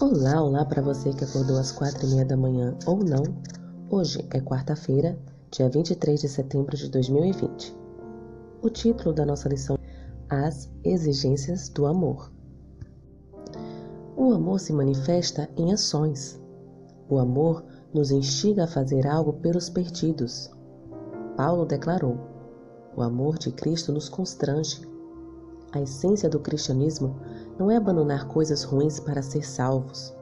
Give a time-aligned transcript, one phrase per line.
[0.00, 3.24] Olá, olá para você que acordou às quatro e meia da manhã ou não.
[3.90, 5.18] Hoje é quarta-feira,
[5.50, 7.76] dia 23 de setembro de 2020.
[8.62, 9.76] O título da nossa lição
[10.30, 12.30] é As Exigências do Amor.
[14.16, 16.40] O amor se manifesta em ações.
[17.08, 20.48] O amor nos instiga a fazer algo pelos perdidos.
[21.36, 22.16] Paulo declarou:
[22.94, 24.80] O amor de Cristo nos constrange.
[25.72, 27.16] A essência do cristianismo
[27.58, 30.14] não é abandonar coisas ruins para ser salvos.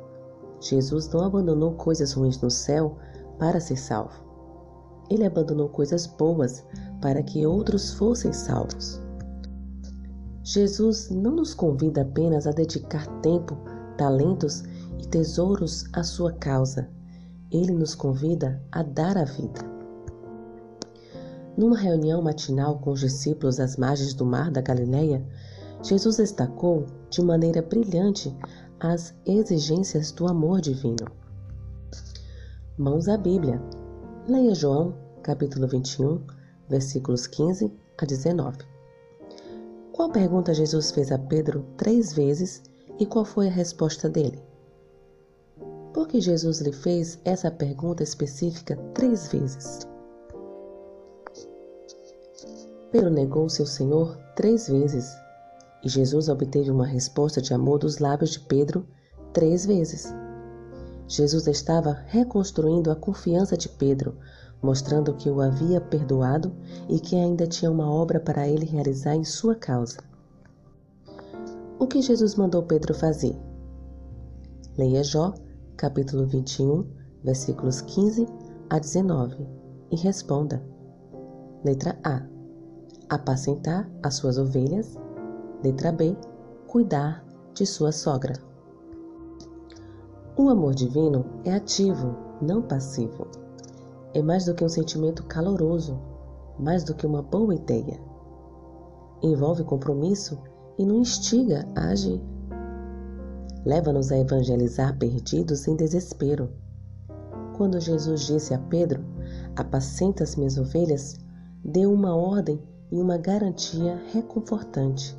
[0.60, 2.96] Jesus não abandonou coisas ruins no céu
[3.38, 4.24] para ser salvo.
[5.10, 6.64] Ele abandonou coisas boas
[7.00, 9.00] para que outros fossem salvos.
[10.42, 13.56] Jesus não nos convida apenas a dedicar tempo,
[13.98, 14.62] talentos
[14.98, 16.88] e tesouros à sua causa.
[17.50, 19.60] Ele nos convida a dar a vida.
[21.56, 25.24] Numa reunião matinal com os discípulos às margens do mar da Galileia,
[25.82, 28.34] Jesus destacou de maneira brilhante
[28.80, 31.06] as exigências do amor divino.
[32.78, 33.60] Mãos à Bíblia.
[34.28, 36.20] Leia João, capítulo 21,
[36.68, 38.58] versículos 15 a 19.
[39.92, 42.62] Qual pergunta Jesus fez a Pedro três vezes
[42.98, 44.42] e qual foi a resposta dele?
[45.92, 49.86] Por que Jesus lhe fez essa pergunta específica três vezes?
[52.90, 55.14] Pedro negou seu Senhor três vezes
[55.84, 58.86] e Jesus obteve uma resposta de amor dos lábios de Pedro
[59.32, 60.12] três vezes.
[61.08, 64.16] Jesus estava reconstruindo a confiança de Pedro,
[64.62, 66.52] mostrando que o havia perdoado
[66.88, 69.98] e que ainda tinha uma obra para ele realizar em sua causa.
[71.78, 73.36] O que Jesus mandou Pedro fazer?
[74.76, 75.34] Leia Jó,
[75.76, 76.84] capítulo 21,
[77.22, 78.26] versículos 15
[78.70, 79.46] a 19
[79.90, 80.62] e responda.
[81.64, 82.22] Letra A
[83.08, 84.96] apacentar as suas ovelhas.
[85.64, 86.14] Letra B.
[86.66, 87.24] Cuidar
[87.54, 88.34] de sua sogra.
[90.36, 93.26] O amor divino é ativo, não passivo.
[94.12, 95.98] É mais do que um sentimento caloroso,
[96.58, 97.98] mais do que uma boa ideia.
[99.22, 100.38] Envolve compromisso
[100.78, 102.20] e não instiga a agir.
[103.64, 106.50] Leva-nos a evangelizar perdidos em desespero.
[107.56, 109.02] Quando Jesus disse a Pedro:
[109.56, 111.16] Apacenta as minhas ovelhas,
[111.64, 115.18] deu uma ordem e uma garantia reconfortante.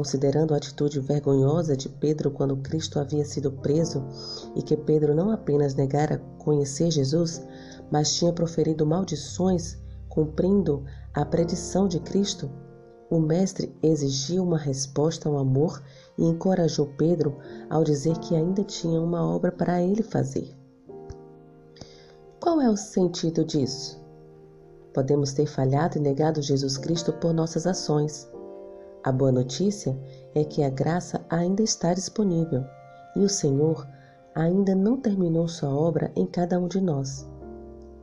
[0.00, 4.02] Considerando a atitude vergonhosa de Pedro quando Cristo havia sido preso
[4.56, 7.46] e que Pedro não apenas negara conhecer Jesus,
[7.90, 9.76] mas tinha proferido maldições,
[10.08, 12.50] cumprindo a predição de Cristo,
[13.10, 15.82] o Mestre exigiu uma resposta ao amor
[16.16, 17.36] e encorajou Pedro
[17.68, 20.56] ao dizer que ainda tinha uma obra para ele fazer.
[22.40, 24.02] Qual é o sentido disso?
[24.94, 28.29] Podemos ter falhado e negado Jesus Cristo por nossas ações.
[29.02, 29.98] A boa notícia
[30.34, 32.64] é que a graça ainda está disponível
[33.16, 33.88] e o Senhor
[34.34, 37.26] ainda não terminou sua obra em cada um de nós.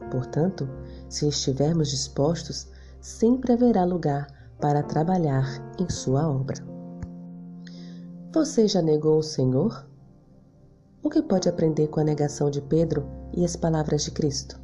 [0.10, 0.68] Portanto,
[1.08, 2.68] se estivermos dispostos,
[3.00, 4.28] sempre haverá lugar
[4.60, 5.46] para trabalhar
[5.80, 6.58] em sua obra.
[8.34, 9.88] Você já negou o Senhor?
[11.04, 14.60] O que pode aprender com a negação de Pedro e as palavras de Cristo?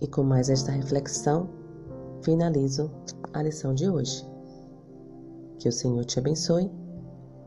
[0.00, 1.48] E com mais esta reflexão,
[2.24, 2.90] finalizo
[3.32, 4.26] a lição de hoje.
[5.58, 6.70] Que o Senhor te abençoe.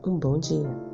[0.06, 0.87] Um bom dia.